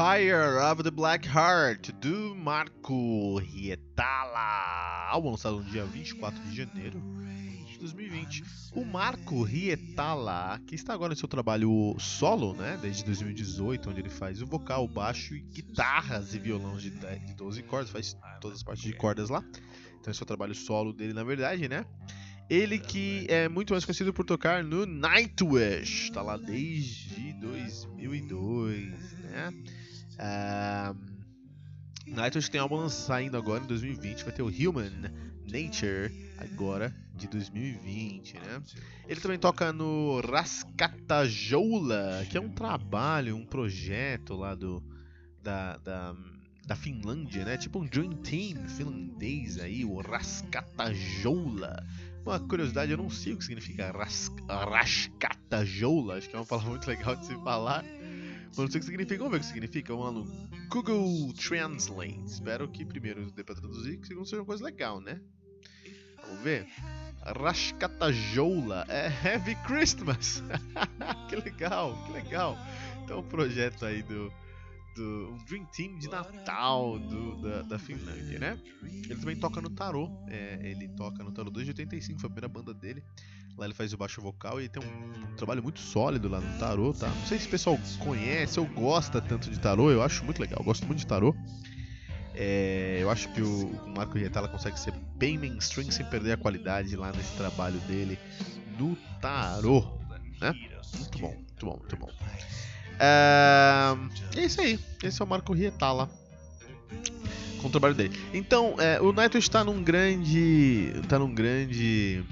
[0.00, 7.02] Empire of the Black Heart do Marco Rietala, álbum lançado no dia 24 de janeiro
[7.70, 8.42] de 2020.
[8.72, 14.08] O Marco Rietala, que está agora em seu trabalho solo, né, desde 2018, onde ele
[14.08, 16.88] faz o vocal, o baixo e guitarras e violão de
[17.36, 19.44] 12 cordas, faz todas as partes de cordas lá.
[20.00, 21.84] Então esse é o trabalho solo dele, na verdade, né?
[22.48, 29.52] Ele que é muito mais conhecido por tocar no Nightwish, está lá desde 2002, né?
[30.14, 30.96] Uh,
[32.06, 34.90] Nightwish tem álbum saindo agora em 2020, vai ter o Human
[35.46, 38.62] Nature agora de 2020, né?
[39.06, 44.82] Ele também toca no Rascata Joula, que é um trabalho, um projeto lá do
[45.42, 46.14] da, da,
[46.66, 47.56] da Finlândia, né?
[47.56, 51.86] Tipo um Dream Team finlandês aí, o Rascata Joula.
[52.24, 56.46] Uma curiosidade, eu não sei o que significa ras, Rascata Joula, acho que é uma
[56.46, 57.84] palavra muito legal de se falar.
[58.56, 59.18] Não sei o que significa.
[59.18, 59.94] Vamos ver o que significa.
[59.94, 62.24] Vamos lá no Google Translate.
[62.26, 65.20] Espero que primeiro dê pra traduzir, que segundo seja uma coisa legal, né?
[66.22, 66.66] Vamos ver.
[67.22, 70.42] Rascatajoula é Heavy Christmas.
[71.28, 72.56] que legal, que legal.
[73.04, 74.32] Então, um projeto aí do,
[74.96, 78.58] do um Dream Team de Natal do, da, da Finlândia, né?
[78.82, 80.10] Ele também toca no Tarot.
[80.28, 83.02] É, ele toca no Tarot desde 85, foi a primeira banda dele.
[83.60, 86.94] Lá ele faz o baixo vocal e tem um, trabalho muito sólido lá no tarô,
[86.94, 87.08] tá?
[87.08, 90.60] Não sei se o pessoal conhece ou gosta tanto de tarô, eu acho muito legal,
[90.60, 91.36] eu gosto muito de tarô.
[92.34, 96.96] É, eu acho que o, Marco Rietala consegue ser bem mainstream sem perder a qualidade
[96.96, 98.18] lá nesse trabalho dele
[98.78, 99.84] no tarô,
[100.40, 100.54] né?
[100.96, 102.08] Muito bom, muito bom, muito bom.
[102.98, 103.94] É,
[104.40, 106.08] é isso aí, esse é o Marco Rietala
[107.60, 108.18] com o trabalho dele.
[108.32, 112.24] Então, é, o Nightwish está num grande, tá num grande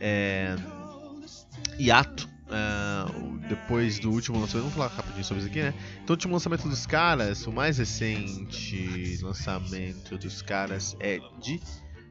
[0.00, 0.56] é,
[1.78, 2.28] hiato.
[2.52, 5.74] É, depois do último lançamento, vamos falar rapidinho sobre isso aqui, né?
[6.02, 11.60] Então, o último lançamento dos caras, o mais recente lançamento dos caras é de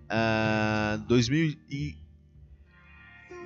[0.10, 1.98] uh, 2000 e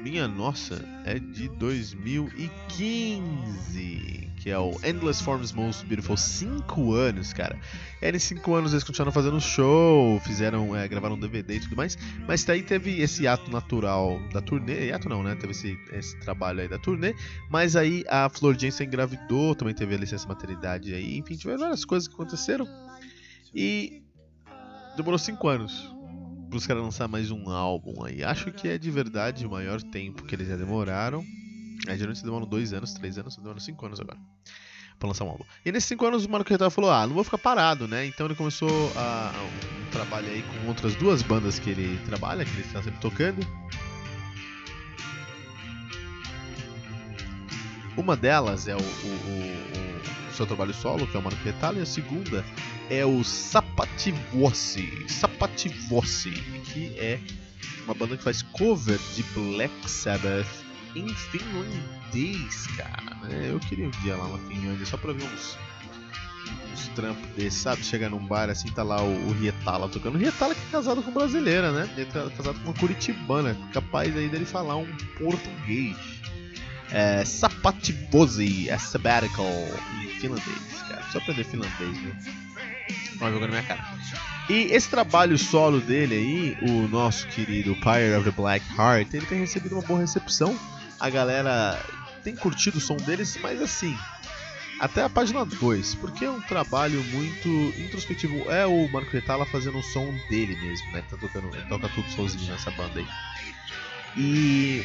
[0.03, 6.17] minha nossa, é de 2015, que é o Endless Forms Most Beautiful.
[6.17, 7.57] Cinco anos, cara.
[8.01, 11.77] E aí, nesses cinco anos eles continuaram fazendo show, fizeram, é, gravaram DVD e tudo
[11.77, 11.97] mais.
[12.27, 14.91] Mas daí teve esse ato natural da turnê.
[14.91, 15.35] Ato não, né?
[15.35, 17.15] Teve esse, esse trabalho aí da turnê.
[17.49, 21.17] Mas aí a Flor Jensen engravidou, também teve a licença maternidade aí.
[21.17, 22.67] Enfim, tiveram várias coisas que aconteceram.
[23.55, 24.03] E
[24.97, 25.93] demorou cinco anos
[26.57, 28.23] os caras lançar mais um álbum aí.
[28.23, 31.23] Acho que é de verdade o maior tempo que eles já demoraram.
[31.87, 34.19] É, geralmente demoram dois anos, três anos, demoram cinco anos agora
[35.03, 35.43] pra lançar um álbum.
[35.65, 38.05] E nesses cinco anos o Mano Carretal falou: Ah, não vou ficar parado, né?
[38.05, 42.51] Então ele começou a, um, trabalho aí com outras duas bandas que ele trabalha, que
[42.51, 43.45] ele está sempre tocando.
[47.95, 49.82] Uma delas é o, o, o
[50.33, 52.43] seu trabalho solo, que é o Mano Carretal, e a segunda
[52.89, 55.05] é o Sapativossi.
[55.07, 56.31] Sapativossi,
[56.65, 57.19] que é
[57.85, 60.47] uma banda que faz cover de Black Sabbath
[60.95, 63.17] em finlandês, cara.
[63.31, 65.57] Eu queria um dia lá na Finlândia só pra ver uns,
[66.71, 67.83] uns trampos desses, sabe?
[67.83, 70.15] Chegar num bar assim, tá lá o, o Rietala tocando.
[70.15, 71.89] O Rietala que é casado com brasileira, né?
[71.97, 74.87] Ele é casado com uma curitibana, capaz aí dele falar um
[75.17, 75.97] português.
[76.91, 79.45] É, Sapativossi, é sabbatical
[80.01, 81.03] em finlandês, cara.
[81.11, 82.15] Só aprender finlandês, né?
[83.21, 83.83] Ó, jogando minha cara.
[84.49, 89.25] E esse trabalho solo dele aí, o nosso querido Pyre of the Black Heart, ele
[89.25, 90.57] tem recebido uma boa recepção.
[90.99, 91.79] A galera
[92.23, 93.97] tem curtido o som deles, mas assim,
[94.79, 97.47] até a página 2, porque é um trabalho muito
[97.79, 98.51] introspectivo.
[98.51, 101.03] É o Marco Retala fazendo o som dele mesmo, né?
[101.09, 103.07] Tá tocando, ele toca tudo sozinho nessa banda aí.
[104.17, 104.83] E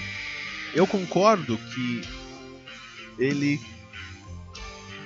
[0.75, 2.03] eu concordo que
[3.19, 3.61] ele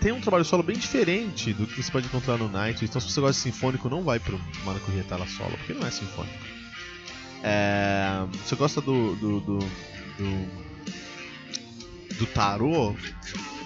[0.00, 2.84] tem um trabalho solo bem diferente do que você pode encontrar no Night.
[2.84, 5.90] Então, se você gosta de sinfônico, não vai pro Marco Rietala solo, porque não é
[5.90, 6.36] sinfônico.
[7.42, 10.48] É, você gosta do, do, do, do,
[12.18, 12.94] do tarô?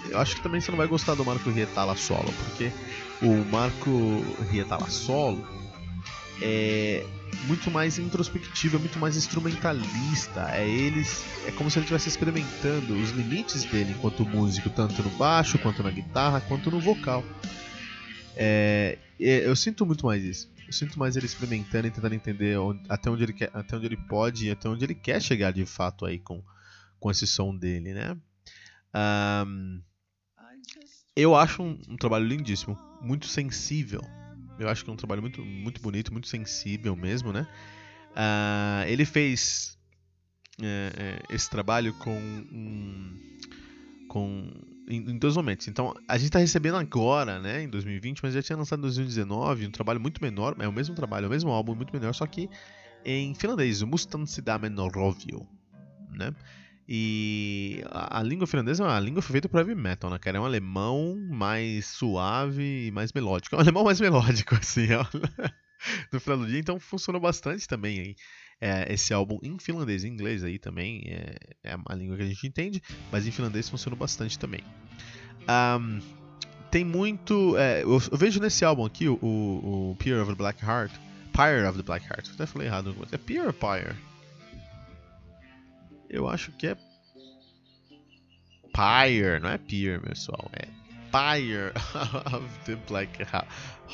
[0.09, 2.71] Eu acho que também você não vai gostar do Marco Rietala solo, porque
[3.21, 5.45] o Marco Rietala solo
[6.41, 7.03] é
[7.45, 10.49] muito mais introspectivo, é muito mais instrumentalista.
[10.51, 15.09] É eles, é como se ele estivesse experimentando os limites dele enquanto músico, tanto no
[15.11, 17.23] baixo, quanto na guitarra, quanto no vocal.
[18.35, 20.49] É, eu sinto muito mais isso.
[20.65, 23.85] Eu sinto mais ele experimentando e tentando entender onde, até, onde ele quer, até onde
[23.85, 26.43] ele pode e até onde ele quer chegar de fato aí com,
[26.99, 28.17] com esse som dele, né?
[29.45, 29.81] Um,
[31.15, 34.01] eu acho um, um trabalho lindíssimo, muito sensível
[34.59, 37.47] eu acho que é um trabalho muito, muito bonito, muito sensível mesmo, né?
[38.11, 39.77] Uh, ele fez
[40.61, 43.13] é, é, esse trabalho com, um,
[44.07, 44.51] com
[44.87, 45.67] em, em, dois momentos.
[45.67, 49.67] Então, a gente está recebendo agora, né, em 2020, mas já tinha lançado em 2019
[49.67, 52.25] um trabalho muito menor, é o mesmo trabalho, é o mesmo álbum, muito menor, só
[52.25, 52.49] que
[53.05, 55.47] em finlandês, o Mustan Sidamen Rovio,
[56.11, 56.33] né?
[56.89, 60.37] E a, língua finlandesa é uma língua feita para heavy metal, né, cara?
[60.37, 63.55] É um alemão mais suave e mais melódico.
[63.55, 65.05] É um alemão mais melódico, assim, ó.
[66.11, 68.15] no final do dia, então funcionou bastante também aí.
[68.59, 72.47] É, esse álbum em finlandês e inglês aí também é, é língua que a gente
[72.47, 72.81] entende,
[73.11, 74.61] mas em finlandês funcionou bastante também.
[75.47, 75.99] Um,
[76.71, 77.55] tem muito.
[77.57, 80.93] É, eu, eu, vejo nesse álbum aqui o, o, o Pyre of the Black Heart.
[81.33, 82.31] Pyre of the Black Heart.
[82.33, 82.95] Até falei errado.
[83.11, 83.95] É Pyre ou Pyre?
[86.09, 86.77] Eu acho que é
[88.73, 90.67] Pyre, não é Pier, pessoal, é
[91.11, 91.73] Pyre
[92.35, 93.23] of the Black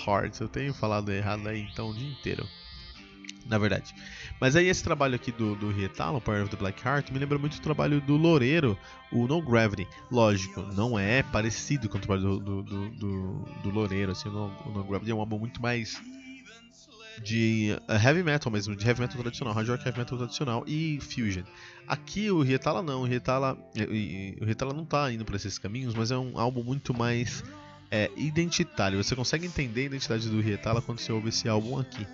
[0.06, 0.39] Hearts.
[0.39, 2.48] Eu tenho falado errado aí então o dia inteiro.
[3.45, 3.94] Na verdade.
[4.39, 7.38] Mas aí esse trabalho aqui do, do Rietalo, Pyre of the Black Heart, me lembra
[7.38, 8.77] muito o trabalho do Loureiro,
[9.12, 9.88] o No Gravity.
[10.10, 14.12] Lógico, não é parecido com o trabalho do, do, do, do Loureiro.
[14.12, 16.01] Assim, o, no, o no Gravity é um álbum muito mais
[17.21, 21.00] de uh, heavy metal mesmo, de heavy metal tradicional, hard rock heavy metal tradicional e
[21.01, 21.44] fusion.
[21.88, 23.57] Aqui o Rietala não, o Rietala,
[24.42, 27.44] o Rietala não está indo para esses caminhos, mas é um álbum muito mais
[27.92, 29.01] é, identitário.
[29.04, 32.07] Você consegue entender a identidade do Rietala quando você ouve esse álbum aqui.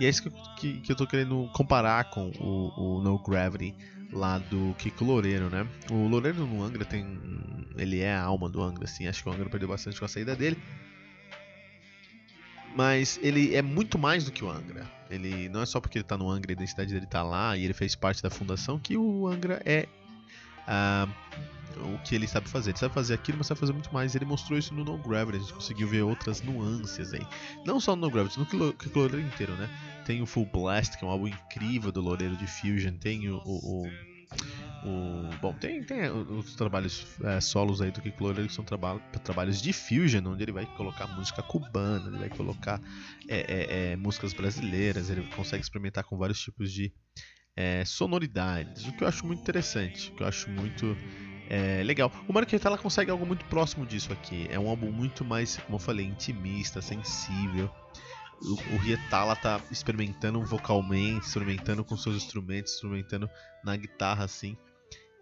[0.00, 3.74] E é isso que, que, que eu estou querendo comparar com o, o, No Gravity
[4.12, 5.66] lá do Kiko Loureiro, né?
[5.90, 7.06] O Loureiro no Angra tem.
[7.76, 9.06] Ele é a alma do Angra, assim.
[9.06, 10.56] Acho que o Angra perdeu bastante com a saída dele
[12.74, 14.90] mas ele é muito mais do que o Angra.
[15.10, 17.64] Ele não é só porque ele está no Angra, a identidade dele está lá e
[17.64, 19.88] ele fez parte da fundação que o Angra é
[20.68, 21.10] uh,
[21.94, 22.70] o que ele sabe fazer.
[22.70, 24.14] Ele sabe fazer aquilo, mas sabe fazer muito mais.
[24.14, 27.26] Ele mostrou isso no No Gravity, a gente conseguiu ver outras nuances aí.
[27.64, 29.68] Não só no No Gravity, no Cloreiro inteiro, né?
[30.04, 32.92] Tem o Full Blast, que é um álbum incrível do Loureiro de Fusion.
[32.94, 33.90] Tem o, o, o
[34.84, 39.60] o, bom, tem, tem os trabalhos é, solos aí do Loureiro que são traba trabalhos
[39.60, 42.80] de fusion, onde ele vai colocar música cubana, ele vai colocar
[43.28, 46.92] é, é, é músicas brasileiras, ele consegue experimentar com vários tipos de
[47.56, 50.96] é, sonoridades, o que eu acho muito interessante, o que eu acho muito
[51.50, 52.12] é, legal.
[52.28, 54.46] O Marqueta ela consegue algo muito próximo disso aqui.
[54.50, 57.68] É um álbum muito mais, como eu falei, intimista, sensível.
[58.40, 63.28] O, o Rietala tá experimentando vocalmente, experimentando com seus instrumentos, experimentando
[63.64, 64.56] na guitarra assim.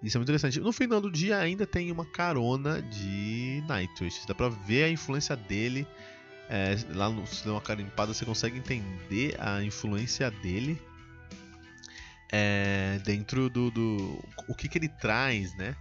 [0.02, 0.60] Isso é muito interessante.
[0.60, 4.26] No final do dia ainda tem uma carona de Nightwish.
[4.26, 5.86] Dá pra ver a influência dele.
[6.48, 10.80] É, lá no, se der uma carimpada você consegue entender a influência dele
[12.30, 15.74] é, dentro do, do, o que, que ele traz, né,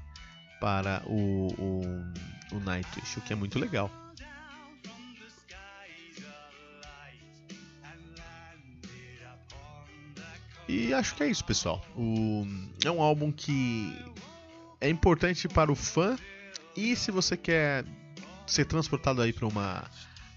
[0.60, 1.82] para o, o,
[2.56, 3.92] o Nightwish, o que é muito legal.
[10.68, 11.84] E acho que é isso, pessoal.
[11.96, 12.46] O...
[12.84, 13.96] É um álbum que
[14.82, 16.18] é importante para o fã
[16.76, 17.86] e se você quer
[18.46, 19.84] ser transportado aí para uma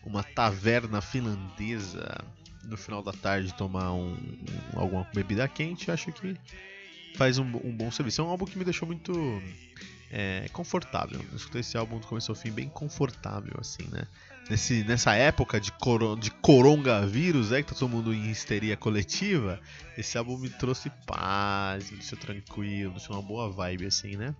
[0.04, 2.24] uma taverna finlandesa
[2.64, 4.16] no final da tarde tomar um,
[4.74, 6.36] um alguma bebida quente, acho que
[7.16, 8.20] faz um, um, bom serviço.
[8.20, 9.12] É um álbum que me deixou muito
[10.10, 11.20] é, confortável.
[11.30, 14.06] Eu escutei esse álbum do começo ao fim bem confortável, assim, né?
[14.50, 19.60] nesse, nessa época de, coro, de coronavírus, é, que tá todo mundo em histeria coletiva,
[19.96, 24.34] esse álbum me trouxe paz, me deixou tranquilo, me deixou uma boa vibe, assim, né?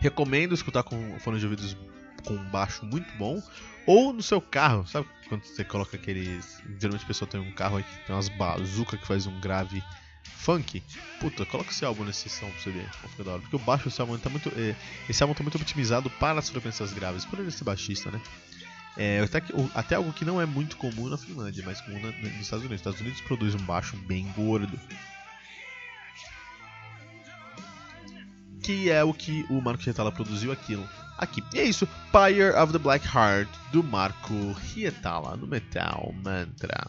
[0.00, 1.76] Recomendo escutar com fone de ouvidos
[2.24, 3.40] com baixo muito bom,
[3.86, 6.62] ou no seu carro, sabe quando você coloca aqueles.
[6.78, 9.82] Geralmente a pessoa tem um carro aí que tem umas bazucas que faz um grave
[10.28, 10.82] funk,
[11.20, 13.40] puta, coloca esse álbum nesse som pra você ver como fica da hora.
[13.40, 14.48] Porque o baixo desse álbum tá muito.
[14.56, 14.74] Eh,
[15.08, 18.20] esse álbum tá muito otimizado para as frequências graves, por ele ser baixista, né?
[18.96, 19.42] É, até,
[19.74, 22.76] até, algo que não é muito comum na Finlândia, mas comum na, nos Estados Unidos.
[22.76, 24.78] Os Estados Unidos produz um baixo bem gordo.
[28.62, 30.88] Que é o que o Marco Rietala produziu aquilo.
[31.18, 31.42] Aqui.
[31.54, 31.86] E é isso.
[32.10, 36.88] Fire of the Black Heart do Marco Rietala no Metal Mantra.